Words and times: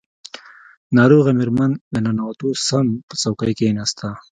ناروغه 0.97 1.31
مېرمن 1.39 1.71
له 1.93 1.99
ننوتو 2.05 2.47
سم 2.67 2.85
په 3.07 3.13
څوکۍ 3.21 3.53
کښېناسته. 3.57 4.07